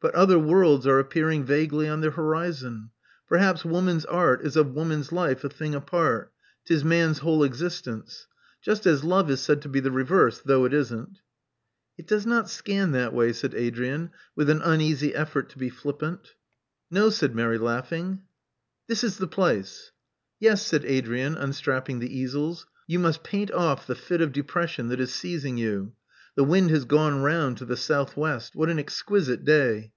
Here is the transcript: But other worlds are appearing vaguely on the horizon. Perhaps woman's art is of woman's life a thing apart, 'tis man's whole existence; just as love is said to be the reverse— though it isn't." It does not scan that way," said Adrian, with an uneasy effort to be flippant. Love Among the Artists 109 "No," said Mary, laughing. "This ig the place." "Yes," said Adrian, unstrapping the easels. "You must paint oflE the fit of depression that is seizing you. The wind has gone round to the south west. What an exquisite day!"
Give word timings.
But 0.00 0.14
other 0.14 0.38
worlds 0.38 0.86
are 0.86 1.00
appearing 1.00 1.44
vaguely 1.44 1.88
on 1.88 2.02
the 2.02 2.12
horizon. 2.12 2.90
Perhaps 3.26 3.64
woman's 3.64 4.04
art 4.04 4.42
is 4.46 4.54
of 4.54 4.72
woman's 4.72 5.10
life 5.10 5.42
a 5.42 5.48
thing 5.48 5.74
apart, 5.74 6.32
'tis 6.64 6.84
man's 6.84 7.18
whole 7.18 7.42
existence; 7.42 8.28
just 8.62 8.86
as 8.86 9.02
love 9.02 9.28
is 9.28 9.40
said 9.40 9.60
to 9.62 9.68
be 9.68 9.80
the 9.80 9.90
reverse— 9.90 10.38
though 10.46 10.64
it 10.64 10.72
isn't." 10.72 11.18
It 11.98 12.06
does 12.06 12.26
not 12.26 12.48
scan 12.48 12.92
that 12.92 13.12
way," 13.12 13.32
said 13.32 13.56
Adrian, 13.56 14.10
with 14.36 14.48
an 14.50 14.62
uneasy 14.62 15.16
effort 15.16 15.48
to 15.48 15.58
be 15.58 15.68
flippant. 15.68 16.34
Love 16.92 17.02
Among 17.02 17.02
the 17.02 17.02
Artists 17.02 17.22
109 17.22 17.48
"No," 17.50 17.50
said 17.50 17.58
Mary, 17.58 17.58
laughing. 17.58 18.22
"This 18.86 19.02
ig 19.02 19.12
the 19.14 19.26
place." 19.26 19.90
"Yes," 20.38 20.64
said 20.64 20.84
Adrian, 20.84 21.34
unstrapping 21.34 21.98
the 21.98 22.16
easels. 22.16 22.66
"You 22.86 23.00
must 23.00 23.24
paint 23.24 23.50
oflE 23.50 23.84
the 23.86 23.96
fit 23.96 24.20
of 24.20 24.30
depression 24.30 24.90
that 24.90 25.00
is 25.00 25.12
seizing 25.12 25.56
you. 25.58 25.94
The 26.36 26.44
wind 26.44 26.70
has 26.70 26.84
gone 26.84 27.20
round 27.22 27.56
to 27.58 27.64
the 27.64 27.76
south 27.76 28.16
west. 28.16 28.54
What 28.54 28.70
an 28.70 28.78
exquisite 28.78 29.44
day!" 29.44 29.90